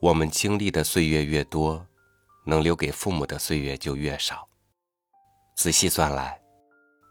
[0.00, 1.84] 我们经历的岁月越多，
[2.44, 4.46] 能留给父母的岁月就越少。
[5.56, 6.40] 仔细算来，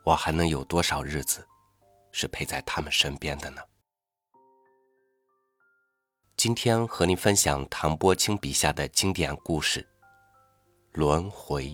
[0.05, 1.45] 我还能有多少日子
[2.11, 3.61] 是陪在他们身边的呢？
[6.38, 9.81] 今天和您分享唐伯清笔下的经典故事
[10.93, 11.70] 《轮回》。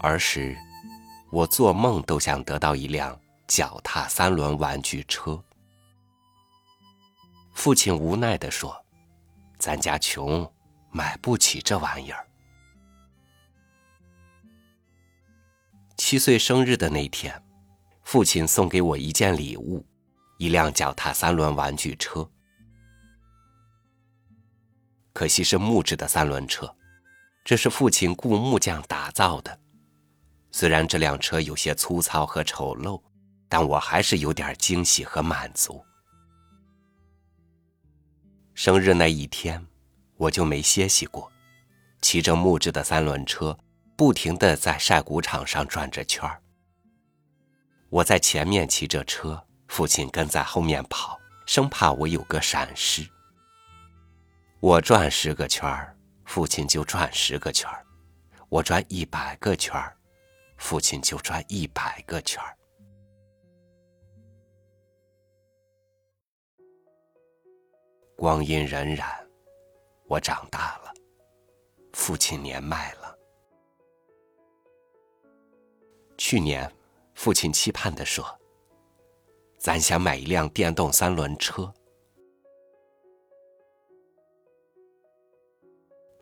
[0.00, 0.56] 儿时，
[1.30, 5.42] 我做梦都想得到一辆脚踏三轮玩具车。
[7.52, 8.84] 父亲无奈地说
[9.58, 10.50] ：“咱家穷，
[10.90, 12.26] 买不起这玩意儿。”
[15.96, 17.42] 七岁生日的那天，
[18.04, 19.84] 父亲送给我一件礼物，
[20.38, 22.30] 一辆脚踏三轮玩具车。
[25.12, 26.72] 可惜是木质的三轮车，
[27.44, 29.58] 这是父亲雇木匠打造的。
[30.58, 33.00] 虽然这辆车有些粗糙和丑陋，
[33.48, 35.80] 但我还是有点惊喜和满足。
[38.54, 39.64] 生日那一天，
[40.16, 41.30] 我就没歇息过，
[42.02, 43.56] 骑着木质的三轮车，
[43.94, 46.42] 不停的在晒谷场上转着圈儿。
[47.88, 53.08] 我在前面骑着车，父亲跟在后面跑，生怕我有个闪失。
[54.58, 57.78] 我转十个圈儿，父亲就转十个圈儿；
[58.48, 59.94] 我转一百个圈儿。
[60.58, 62.58] 父亲就转一百个圈儿。
[68.16, 69.04] 光阴荏苒，
[70.06, 70.92] 我长大了，
[71.92, 73.16] 父亲年迈了。
[76.18, 76.70] 去年，
[77.14, 78.26] 父亲期盼的说
[79.56, 81.72] ：“咱想买一辆电动三轮车。”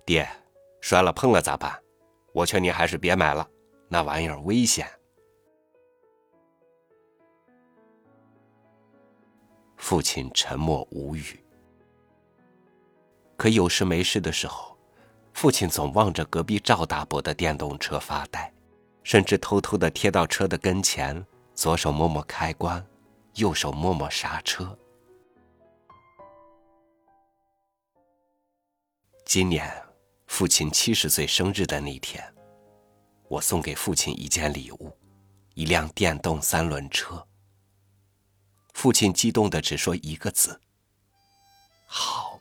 [0.04, 0.28] 爹，
[0.82, 1.82] 摔了碰了咋办？
[2.34, 3.48] 我劝你还是别买了。
[3.88, 4.88] 那玩意儿危险。
[9.76, 11.38] 父亲沉默无语。
[13.36, 14.76] 可有事没事的时候，
[15.32, 18.52] 父亲总望着隔壁赵大伯的电动车发呆，
[19.04, 21.24] 甚至偷偷的贴到车的跟前，
[21.54, 22.84] 左手摸摸开关，
[23.34, 24.76] 右手摸摸刹车。
[29.24, 29.70] 今年
[30.26, 32.35] 父亲七十岁生日的那天。
[33.28, 34.96] 我送给父亲一件礼物，
[35.54, 37.26] 一辆电动三轮车。
[38.74, 40.60] 父亲激动的只说一个字
[41.86, 42.38] ：“好。”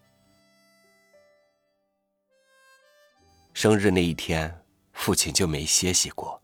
[3.53, 4.63] 生日那一天，
[4.94, 6.41] 父亲就没歇息过，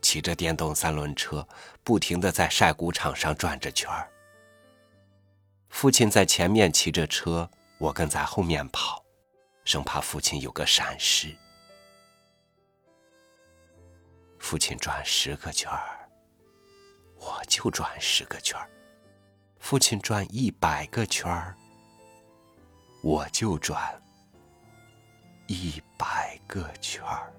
[0.00, 1.46] 骑着电动三轮车，
[1.82, 4.08] 不停的在晒谷场上转着圈儿。
[5.68, 9.04] 父亲在前面骑着车，我跟在后面跑，
[9.64, 11.36] 生怕父亲有个闪失。
[14.48, 16.08] 父亲转十个圈儿，
[17.16, 18.64] 我就转十个圈儿；
[19.58, 21.52] 父亲转一百个圈儿，
[23.02, 24.00] 我就转
[25.48, 27.32] 一百个圈儿。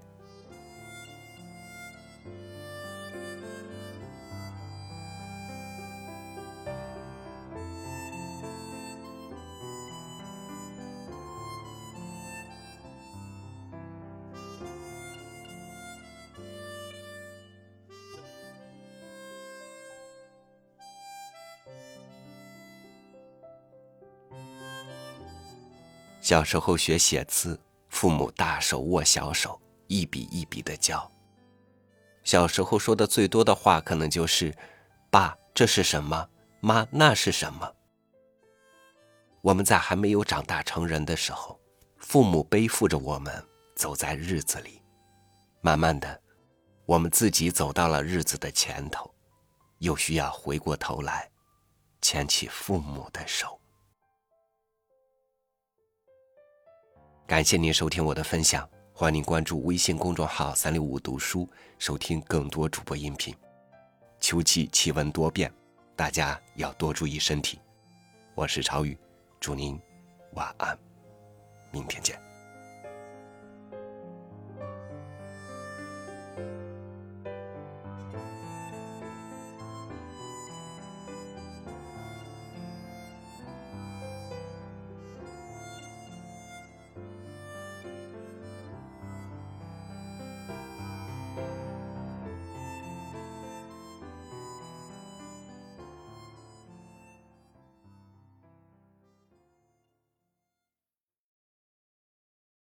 [26.28, 27.58] 小时候学写字，
[27.88, 31.10] 父母大手握小手，一笔一笔的教。
[32.22, 34.54] 小时候说的最多的话，可能就是
[35.10, 36.28] “爸，这是什么？
[36.60, 37.74] 妈，那是什么？”
[39.40, 41.58] 我们在还没有长大成人的时候，
[41.96, 43.42] 父母背负着我们
[43.74, 44.82] 走在日子里，
[45.62, 46.20] 慢慢的，
[46.84, 49.10] 我们自己走到了日子的前头，
[49.78, 51.30] 又需要回过头来，
[52.02, 53.58] 牵起父母的手。
[57.28, 61.46] 感谢您收听我的分享，欢迎您关注微信公众号“三六五读书”，
[61.78, 63.36] 收听更多主播音频。
[64.18, 65.52] 秋季气温多变，
[65.94, 67.60] 大家要多注意身体。
[68.34, 68.96] 我是朝宇，
[69.38, 69.78] 祝您
[70.32, 70.74] 晚安，
[71.70, 72.27] 明天见。